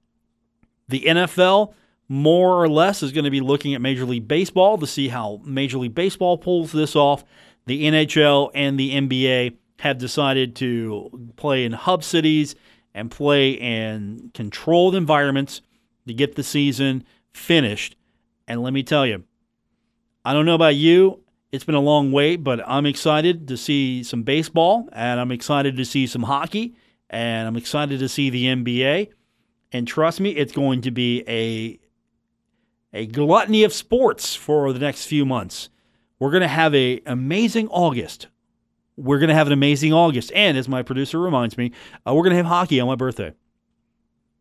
[0.88, 1.74] The NFL,
[2.08, 5.40] more or less, is going to be looking at Major League Baseball to see how
[5.44, 7.24] Major League Baseball pulls this off.
[7.66, 12.54] The NHL and the NBA have decided to play in hub cities
[12.94, 15.60] and play in controlled environments
[16.06, 17.96] to get the season finished.
[18.46, 19.24] And let me tell you,
[20.24, 21.22] I don't know about you.
[21.52, 25.76] It's been a long wait, but I'm excited to see some baseball and I'm excited
[25.76, 26.74] to see some hockey
[27.08, 29.10] and I'm excited to see the NBA.
[29.72, 31.78] And trust me, it's going to be a
[32.92, 35.68] a gluttony of sports for the next few months.
[36.18, 38.28] We're going to have an amazing August
[38.98, 40.32] we're going to have an amazing August.
[40.34, 41.72] And as my producer reminds me,
[42.06, 43.32] uh, we're going to have hockey on my birthday.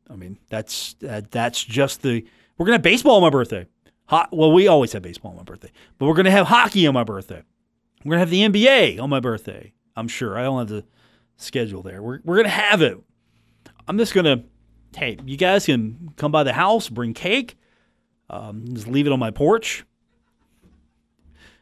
[0.09, 2.25] I mean, that's uh, that's just the
[2.57, 3.67] we're going to have baseball on my birthday.
[4.07, 6.87] Ho- well, we always have baseball on my birthday, but we're going to have hockey
[6.87, 7.43] on my birthday.
[8.03, 9.73] We're going to have the NBA on my birthday.
[9.95, 10.37] I'm sure.
[10.37, 10.85] I don't have the
[11.35, 12.01] schedule there.
[12.01, 12.97] We're we're going to have it.
[13.87, 14.43] I'm just going to
[14.97, 17.57] hey, you guys can come by the house, bring cake,
[18.29, 19.85] um, just leave it on my porch.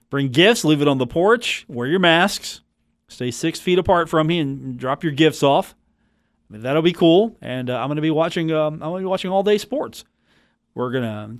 [0.10, 2.62] Bring gifts, leave it on the porch, wear your masks.
[3.08, 5.75] Stay six feet apart from me and drop your gifts off.
[6.49, 7.38] I mean, that'll be cool.
[7.41, 8.51] And uh, I'm going to be watching.
[8.51, 10.04] Um, I'm going to be watching all day sports.
[10.73, 11.38] We're going to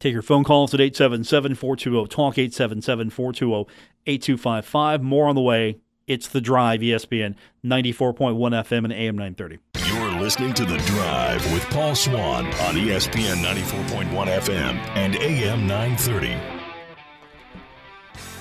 [0.00, 3.66] take your phone calls at 877-420-TALK,
[4.06, 5.02] 877-420-8255.
[5.02, 5.78] More on the way.
[6.06, 9.83] It's The Drive, ESPN 94.1 FM and AM 930
[10.24, 16.34] listening to The Drive with Paul Swann on ESPN 94.1 FM and AM 930.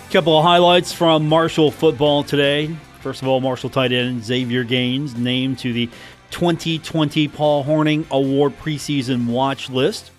[0.10, 2.74] Couple of highlights from Marshall football today.
[3.02, 5.90] First of all, Marshall tight end Xavier Gaines named to the
[6.32, 10.12] 2020 Paul Hornung Award preseason watch list.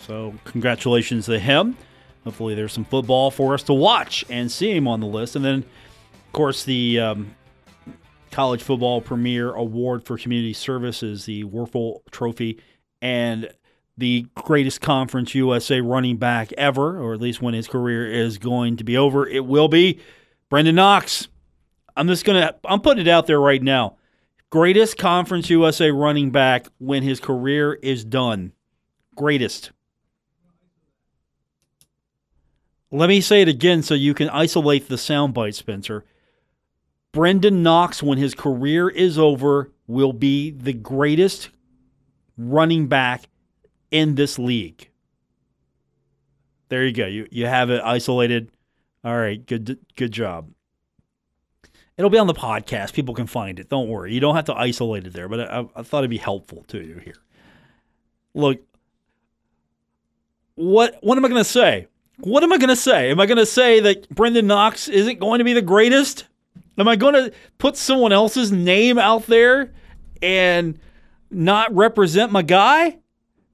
[0.00, 1.78] So, congratulations to him.
[2.24, 5.34] Hopefully, there's some football for us to watch and see him on the list.
[5.34, 7.34] And then, of course, the um,
[8.34, 12.58] College Football Premier Award for Community Service is the Wuerffel Trophy.
[13.00, 13.48] And
[13.96, 18.76] the greatest conference USA running back ever, or at least when his career is going
[18.78, 20.00] to be over, it will be
[20.50, 21.28] Brenden Knox.
[21.96, 23.98] I'm just gonna I'm putting it out there right now.
[24.50, 28.52] Greatest conference USA running back when his career is done.
[29.14, 29.70] Greatest.
[32.90, 36.04] Let me say it again so you can isolate the soundbite, Spencer.
[37.14, 41.50] Brenden Knox, when his career is over, will be the greatest
[42.36, 43.22] running back
[43.92, 44.90] in this league.
[46.68, 47.06] There you go.
[47.06, 48.50] You you have it isolated.
[49.04, 50.50] All right, good good job.
[51.96, 52.94] It'll be on the podcast.
[52.94, 53.68] People can find it.
[53.68, 54.12] Don't worry.
[54.12, 56.84] You don't have to isolate it there, but I, I thought it'd be helpful to
[56.84, 57.14] you here.
[58.34, 58.60] Look,
[60.56, 61.86] what what am I going to say?
[62.18, 63.12] What am I going to say?
[63.12, 66.26] Am I going to say that Brenden Knox isn't going to be the greatest?
[66.76, 69.72] Am I going to put someone else's name out there
[70.20, 70.78] and
[71.30, 72.98] not represent my guy?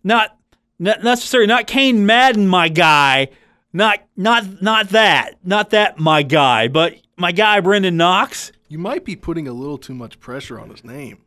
[0.02, 0.37] Not
[0.78, 3.28] not necessarily not Cain Madden my guy.
[3.72, 5.37] Not not not that.
[5.44, 8.52] Not that my guy, but my guy Brenden Knox.
[8.68, 11.18] You might be putting a little too much pressure on his name.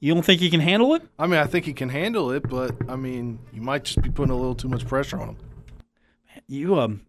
[0.00, 1.02] You don't think he can handle it?
[1.18, 4.10] I mean, I think he can handle it, but I mean, you might just be
[4.10, 5.36] putting a little too much pressure on him.
[6.48, 7.02] You um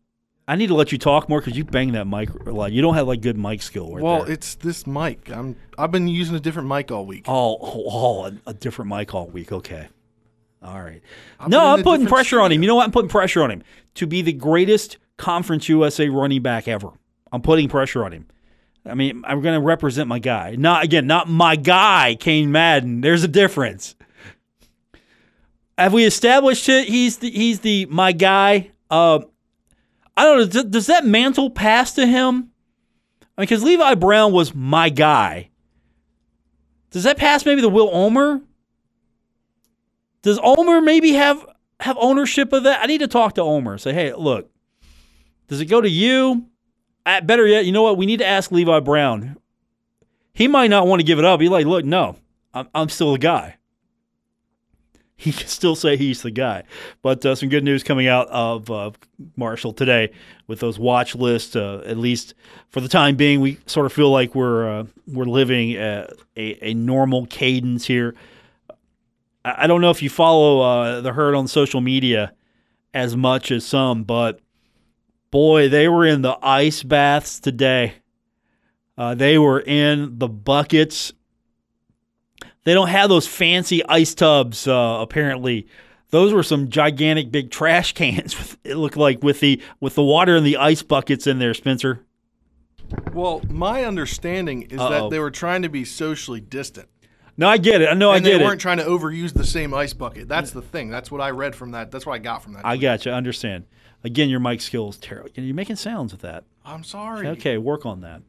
[0.47, 2.73] I need to let you talk more because you bang that mic a lot.
[2.73, 4.33] You don't have like good mic skill right well, there.
[4.33, 5.29] it's this mic.
[5.31, 7.25] I'm I've been using a different mic all week.
[7.27, 9.51] Oh, oh, oh a, a different mic all week.
[9.51, 9.87] Okay.
[10.61, 11.01] All right.
[11.47, 12.61] No, I'm putting pressure on him.
[12.61, 12.85] You know what?
[12.85, 13.63] I'm putting pressure on him
[13.95, 16.91] to be the greatest Conference USA running back ever.
[17.31, 18.27] I'm putting pressure on him.
[18.85, 20.55] I mean, I'm going to represent my guy.
[20.55, 23.01] Not again, not my guy, Cain Madden.
[23.01, 23.95] There's a difference.
[25.77, 26.87] Have we established it?
[26.87, 28.71] He's the he's the my guy.
[28.91, 29.21] Uh,
[30.15, 30.63] I don't know.
[30.63, 32.51] Does, that mantle pass to him?
[33.21, 35.49] I mean, because Levi Brown was my guy.
[36.91, 38.41] Does that pass maybe to Will Omer?
[40.21, 41.45] Does Omer maybe have
[41.79, 42.81] have ownership of that?
[42.81, 43.77] I need to talk to Omer.
[43.77, 44.51] Say, hey, look,
[45.47, 46.45] does it go to you?
[47.05, 47.97] Uh, better yet, you know what?
[47.97, 49.37] We need to ask Levi Brown.
[50.33, 51.41] He might not want to give it up.
[51.41, 52.15] He's like, look, no,
[52.53, 53.57] I'm, I'm still the guy.
[55.23, 56.63] He can still say he's the guy.
[57.01, 58.91] But uh, some good news coming out of uh,
[59.37, 60.11] Marshall today
[60.47, 61.55] with those watch lists.
[61.55, 62.33] Uh, at least
[62.67, 66.71] for the time being, we sort of feel like we're uh, we're living a, a,
[66.71, 68.15] a normal cadence here.
[69.45, 72.33] I I don't know if you follow uh, the herd on social media
[72.93, 74.41] as much as some, but
[75.31, 77.93] boy, they were in the ice baths today.
[78.97, 81.13] Uh, they were in the buckets.
[82.63, 85.67] They don't have those fancy ice tubs, uh, apparently.
[86.11, 88.37] Those were some gigantic big trash cans.
[88.37, 91.53] With, it looked like with the with the water and the ice buckets in there,
[91.53, 91.99] Spencer.
[93.13, 94.89] Well, my understanding is Uh-oh.
[94.89, 96.87] that they were trying to be socially distant.
[97.35, 97.89] No, I get it.
[97.89, 98.59] I know I and they weren't it.
[98.59, 100.27] trying to overuse the same ice bucket.
[100.27, 100.91] That's the thing.
[100.91, 101.89] That's what I read from that.
[101.89, 102.63] That's what I got from that.
[102.65, 103.11] I got you.
[103.11, 103.65] I understand.
[104.03, 105.31] Again, your mic skills terrible.
[105.33, 106.43] You're making sounds with that.
[106.63, 107.27] I'm sorry.
[107.29, 108.21] Okay, work on that.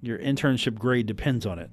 [0.00, 1.70] Your internship grade depends on it.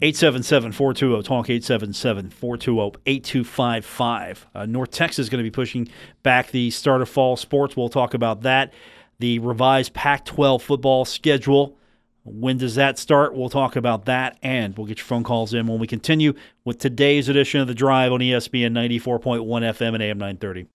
[0.00, 4.46] 877 420 Talk 877 420 8255.
[4.54, 5.88] Uh, North Texas is going to be pushing
[6.22, 7.76] back the start of fall sports.
[7.76, 8.72] We'll talk about that.
[9.18, 11.76] The revised Pac 12 football schedule.
[12.24, 13.34] When does that start?
[13.34, 16.34] We'll talk about that, and we'll get your phone calls in when we continue
[16.64, 20.66] with today's edition of The Drive on ESPN 94.1 FM and AM 930.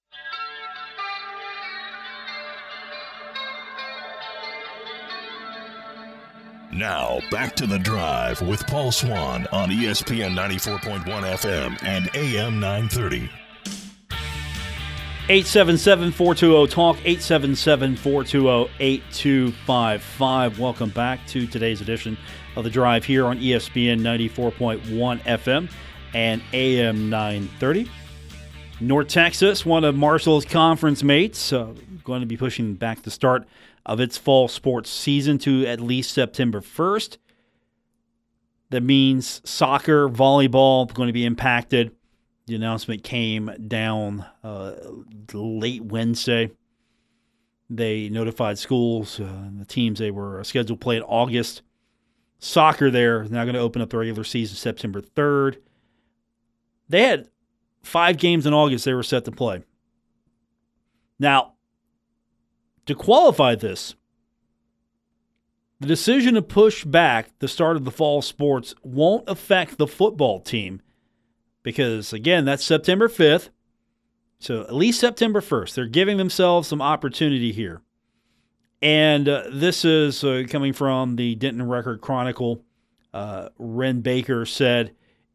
[6.75, 13.29] Now, back to the drive with Paul Swann on ESPN 94.1 FM and AM 930.
[15.29, 20.59] 877 420 Talk, 877 420 8255.
[20.59, 22.17] Welcome back to today's edition
[22.55, 25.69] of The Drive here on ESPN 94.1 FM
[26.15, 27.87] and AM 930.
[28.79, 31.71] North Texas, one of Marshall's conference mates, uh,
[32.03, 33.47] going to be pushing back the start
[33.85, 37.17] of its fall sports season to at least September 1st.
[38.69, 41.91] That means soccer, volleyball going to be impacted.
[42.47, 44.73] The announcement came down uh,
[45.33, 46.51] late Wednesday.
[47.69, 51.61] They notified schools, uh, the teams they were scheduled to play in August.
[52.39, 55.57] Soccer there is now going to open up the regular season September 3rd.
[56.89, 57.29] They had
[57.81, 59.63] five games in August they were set to play.
[61.19, 61.53] Now,
[62.85, 63.95] to qualify this,
[65.79, 70.39] the decision to push back the start of the fall sports won't affect the football
[70.39, 70.81] team
[71.61, 73.49] because, again, that's September 5th.
[74.39, 75.73] So at least September 1st.
[75.73, 77.81] They're giving themselves some opportunity here.
[78.81, 82.61] And uh, this is uh, coming from the Denton Record Chronicle.
[83.13, 84.93] Uh, Wren Baker said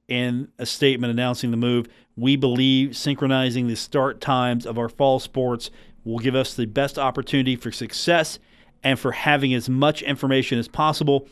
[0.08, 5.20] in a statement announcing the move We believe synchronizing the start times of our fall
[5.20, 5.70] sports
[6.04, 8.38] will give us the best opportunity for success
[8.82, 11.28] and for having as much information as possible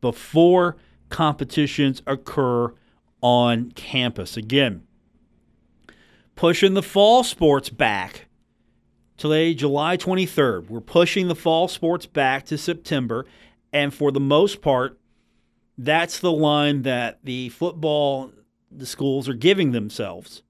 [0.00, 0.76] before
[1.08, 2.72] competitions occur
[3.20, 4.36] on campus.
[4.36, 4.82] Again,
[6.34, 8.26] pushing the fall sports back
[9.16, 10.68] today, July 23rd.
[10.68, 13.26] We're pushing the fall sports back to September.
[13.72, 14.98] And for the most part,
[15.76, 18.32] that's the line that the football
[18.70, 20.42] the schools are giving themselves.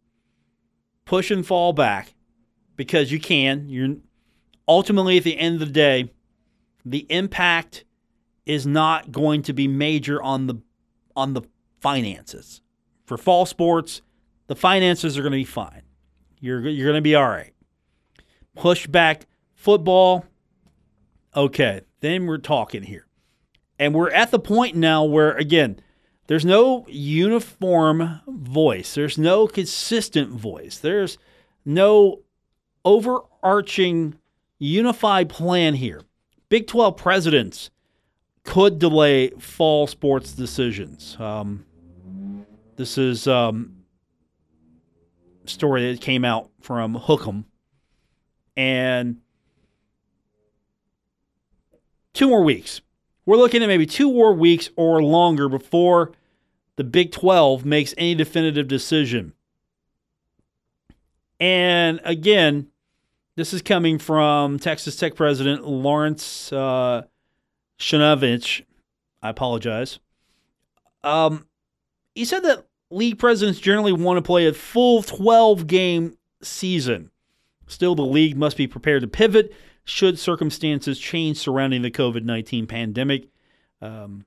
[1.05, 2.15] Push and fall back
[2.77, 3.69] because you can.
[3.69, 3.97] You're
[4.69, 6.11] ultimately at the end of the day,
[6.85, 7.85] the impact
[8.45, 10.57] is not going to be major on the
[11.17, 11.43] on the
[11.81, 12.61] finances.
[13.05, 14.03] For fall sports,
[14.47, 15.83] the finances are going to be fine.
[16.41, 17.53] You're you're going to be all right
[18.57, 20.25] push back football.
[21.37, 23.07] Okay, then we're talking here.
[23.79, 25.79] And we're at the point now where, again,
[26.27, 31.19] there's no uniform voice, there's no consistent voice, there's
[31.65, 32.23] no
[32.87, 34.15] overarching
[34.59, 36.01] unified plan here.
[36.49, 37.71] Big 12 presidents
[38.45, 41.17] could delay fall sports decisions.
[41.19, 41.67] Um,
[42.77, 43.83] this is um,
[45.45, 47.45] story that came out from Hook'em
[48.57, 49.17] and
[52.15, 52.81] two more weeks.
[53.27, 56.13] We're looking at maybe two more weeks or longer before
[56.77, 59.33] the Big 12 makes any definitive decision.
[61.41, 62.69] And again,
[63.37, 67.03] this is coming from Texas Tech President Lawrence uh.
[67.79, 69.99] I apologize.
[71.05, 71.47] Um,
[72.15, 77.11] he said that league presidents generally want to play a full 12 game season.
[77.67, 79.53] Still, the league must be prepared to pivot
[79.85, 83.29] should circumstances change surrounding the COVID 19 pandemic.
[83.81, 84.25] Um,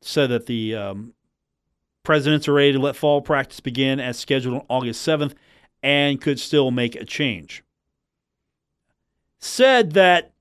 [0.00, 1.14] said that the um,
[2.02, 5.34] presidents are ready to let fall practice begin as scheduled on August 7th
[5.82, 7.62] and could still make a change.
[9.40, 10.32] Said that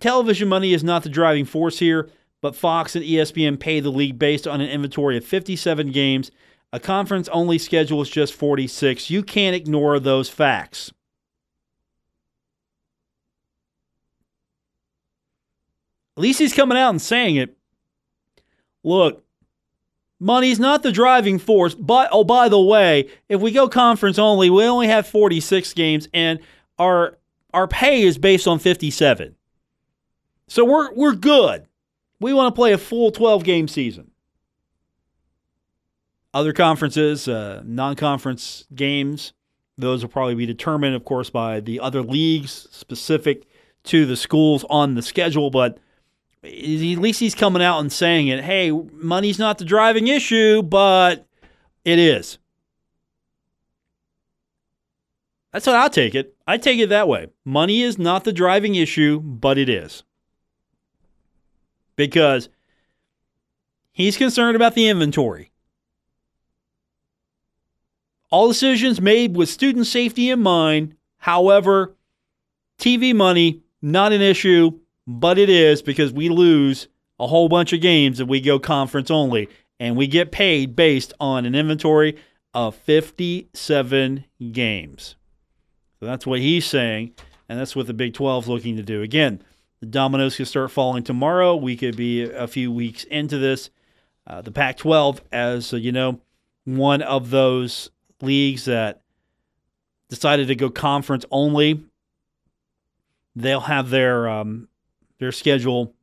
[0.00, 4.18] television money is not the driving force here, but Fox and ESPN pay the league
[4.18, 6.30] based on an inventory of 57 games.
[6.72, 9.10] A conference only schedule is just 46.
[9.10, 10.92] You can't ignore those facts.
[16.16, 17.56] At least he's coming out and saying it.
[18.82, 19.24] Look,
[20.18, 24.50] money's not the driving force, but oh, by the way, if we go conference only,
[24.50, 26.40] we only have 46 games, and
[26.78, 27.17] our
[27.52, 29.34] our pay is based on 57.
[30.48, 31.66] So we're we're good.
[32.20, 34.10] We want to play a full 12 game season.
[36.34, 39.32] Other conferences, uh, non conference games,
[39.76, 43.46] those will probably be determined, of course, by the other leagues specific
[43.84, 45.50] to the schools on the schedule.
[45.50, 45.78] But
[46.42, 48.44] at least he's coming out and saying it.
[48.44, 51.26] Hey, money's not the driving issue, but
[51.84, 52.38] it is.
[55.52, 56.36] That's how I take it.
[56.48, 57.28] I take it that way.
[57.44, 60.02] Money is not the driving issue, but it is.
[61.94, 62.48] Because
[63.92, 65.52] he's concerned about the inventory.
[68.30, 70.96] All decisions made with student safety in mind.
[71.18, 71.94] However,
[72.80, 76.86] TV money, not an issue but it is because we lose
[77.18, 79.48] a whole bunch of games if we go conference only,
[79.80, 82.16] and we get paid based on an inventory
[82.52, 85.16] of 57 games.
[86.00, 87.12] So that's what he's saying,
[87.48, 89.02] and that's what the Big 12 is looking to do.
[89.02, 89.42] Again,
[89.80, 91.56] the dominoes could start falling tomorrow.
[91.56, 93.70] We could be a few weeks into this.
[94.26, 96.20] Uh, the Pac 12, as uh, you know,
[96.64, 97.90] one of those
[98.20, 99.02] leagues that
[100.08, 101.84] decided to go conference only.
[103.36, 104.68] They'll have their um,
[105.18, 105.94] their schedule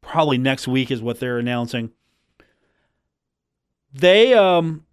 [0.00, 1.90] probably next week is what they're announcing.
[3.92, 4.84] They um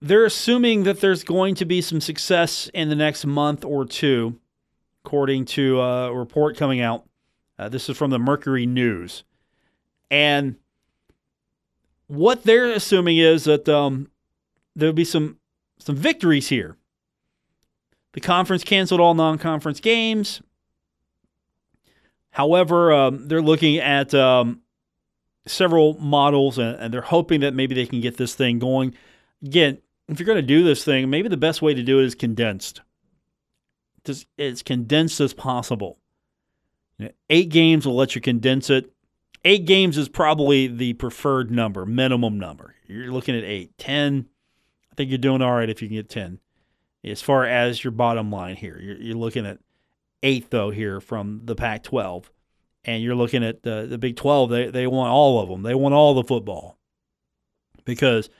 [0.00, 4.38] they're assuming that there's going to be some success in the next month or two,
[5.04, 7.04] according to a report coming out.
[7.58, 9.24] Uh, this is from the Mercury News,
[10.10, 10.56] and
[12.06, 14.10] what they're assuming is that um,
[14.76, 15.38] there'll be some
[15.78, 16.76] some victories here.
[18.12, 20.40] The conference canceled all non-conference games.
[22.30, 24.62] However, um, they're looking at um,
[25.46, 28.94] several models, and, and they're hoping that maybe they can get this thing going.
[29.44, 29.78] Again,
[30.08, 32.14] if you're going to do this thing, maybe the best way to do it is
[32.14, 32.80] condensed.
[34.04, 35.98] Just as condensed as possible.
[36.98, 38.92] You know, eight games will let you condense it.
[39.44, 42.74] Eight games is probably the preferred number, minimum number.
[42.86, 43.76] You're looking at eight.
[43.78, 44.26] Ten,
[44.90, 46.40] I think you're doing all right if you can get 10.
[47.04, 49.58] As far as your bottom line here, you're, you're looking at
[50.22, 52.30] eight, though, here from the Pac 12.
[52.84, 55.62] And you're looking at the, the Big 12, they, they want all of them.
[55.62, 56.78] They want all the football
[57.84, 58.30] because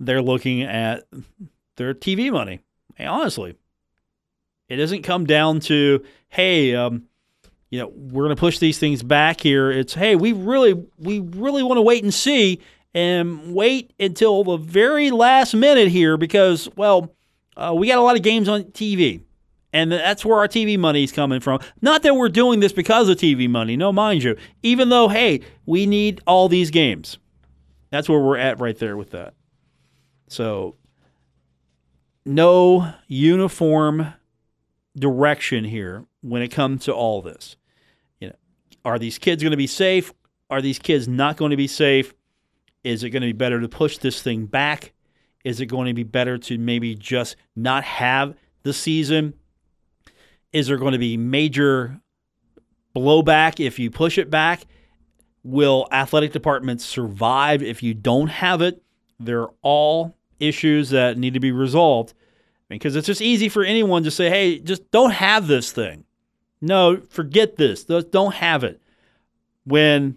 [0.00, 1.04] they're looking at
[1.76, 2.60] their TV money.
[2.98, 3.56] Honestly,
[4.68, 7.04] it doesn't come down to, hey, um,
[7.70, 9.70] you know, we're going to push these things back here.
[9.70, 12.60] It's, hey, we really, we really want to wait and see
[12.94, 17.12] and wait until the very last minute here because, well,
[17.56, 19.22] uh, we got a lot of games on TV.
[19.72, 21.60] And that's where our TV money is coming from.
[21.82, 24.36] Not that we're doing this because of TV money, no, mind you.
[24.62, 27.18] Even though, hey, we need all these games.
[27.90, 29.34] That's where we're at right there with that.
[30.28, 30.76] So,
[32.24, 34.14] no uniform
[34.96, 37.56] direction here when it comes to all this.
[38.20, 38.34] You know,
[38.84, 40.12] are these kids going to be safe?
[40.50, 42.14] Are these kids not going to be safe?
[42.82, 44.92] Is it going to be better to push this thing back?
[45.44, 49.34] Is it going to be better to maybe just not have the season?
[50.52, 52.00] Is there going to be major
[52.94, 54.66] blowback if you push it back?
[55.44, 58.82] Will athletic departments survive if you don't have it?
[59.18, 62.14] They're all issues that need to be resolved
[62.68, 66.04] because it's just easy for anyone to say, hey, just don't have this thing.
[66.60, 67.84] No, forget this.
[67.84, 68.80] Don't have it.
[69.64, 70.16] When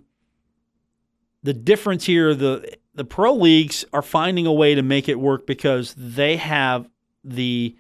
[1.44, 5.48] the difference here, the the pro leagues are finding a way to make it work
[5.48, 6.90] because they have
[7.24, 7.76] the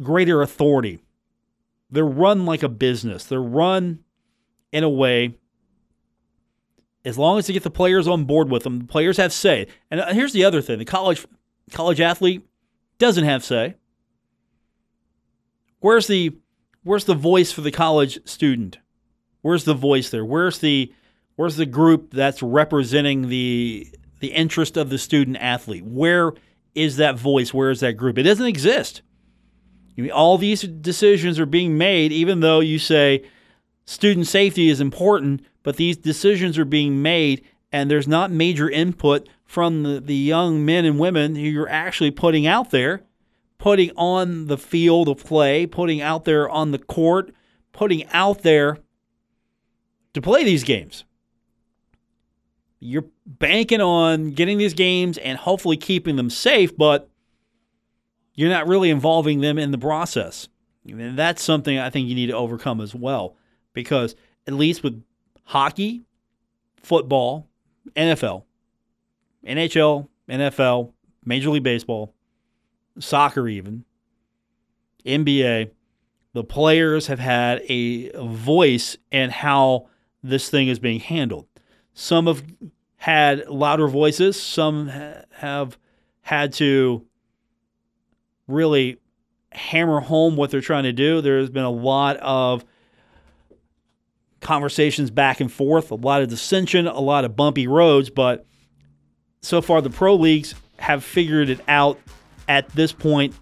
[0.00, 0.98] greater authority.
[1.90, 3.24] They're run like a business.
[3.24, 4.00] They're run
[4.72, 5.38] in a way
[7.04, 9.66] as long as they get the players on board with them, the players have say.
[9.90, 11.26] And uh, here's the other thing: the college
[11.70, 12.42] college athlete
[12.98, 13.76] doesn't have say.
[15.80, 16.36] Where's the
[16.84, 18.78] where's the voice for the college student?
[19.40, 20.24] Where's the voice there?
[20.24, 20.92] Where's the
[21.36, 23.88] where's the group that's representing the
[24.20, 25.84] the interest of the student athlete?
[25.84, 26.32] Where
[26.74, 27.52] is that voice?
[27.52, 28.18] Where is that group?
[28.18, 29.02] It doesn't exist.
[30.12, 33.24] all these decisions are being made, even though you say
[33.84, 39.28] student safety is important, but these decisions are being made and there's not major input
[39.44, 43.02] from the, the young men and women who you're actually putting out there,
[43.58, 47.32] putting on the field of play, putting out there on the court,
[47.72, 48.78] putting out there
[50.14, 51.04] to play these games.
[52.80, 57.08] You're banking on getting these games and hopefully keeping them safe, but
[58.34, 60.48] you're not really involving them in the process.
[60.86, 63.36] And that's something I think you need to overcome as well
[63.72, 64.14] because
[64.46, 65.02] at least with
[65.44, 66.02] hockey,
[66.82, 67.48] football,
[67.96, 68.44] NFL,
[69.46, 70.92] NHL, NFL,
[71.24, 72.14] Major League Baseball,
[72.98, 73.84] soccer, even,
[75.04, 75.70] NBA,
[76.32, 79.88] the players have had a voice in how
[80.22, 81.46] this thing is being handled.
[81.94, 82.42] Some have
[82.96, 84.88] had louder voices, some
[85.36, 85.76] have
[86.22, 87.04] had to
[88.46, 88.98] really
[89.50, 91.20] hammer home what they're trying to do.
[91.20, 92.64] There's been a lot of
[94.42, 98.44] conversations back and forth, a lot of dissension, a lot of bumpy roads, but
[99.40, 101.98] so far the pro leagues have figured it out
[102.48, 103.34] at this point.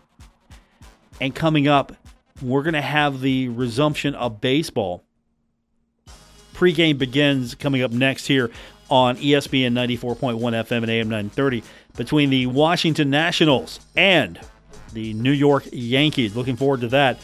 [1.21, 1.95] And coming up,
[2.41, 5.05] we're going to have the resumption of baseball.
[6.55, 8.51] Pre-game begins coming up next here
[8.89, 11.63] on ESPN 94.1 FM and AM 930
[11.97, 14.39] between the Washington Nationals and
[14.93, 16.35] the New York Yankees.
[16.35, 17.21] Looking forward to that.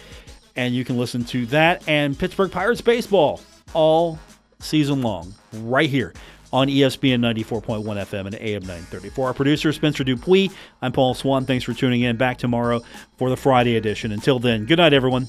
[0.55, 3.41] And you can listen to that and Pittsburgh Pirates baseball
[3.74, 4.18] all
[4.58, 6.14] season long right here
[6.52, 9.10] on ESPN 94.1 FM and AM 930.
[9.10, 10.50] For our producer, Spencer Dupuis,
[10.80, 11.44] I'm Paul Swann.
[11.44, 12.16] Thanks for tuning in.
[12.16, 12.80] Back tomorrow
[13.18, 14.12] for the Friday edition.
[14.12, 15.28] Until then, good night, everyone.